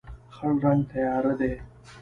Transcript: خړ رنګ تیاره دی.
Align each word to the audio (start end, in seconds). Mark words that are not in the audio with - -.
خړ 0.35 0.53
رنګ 0.63 0.81
تیاره 0.91 1.33
دی. 1.39 1.51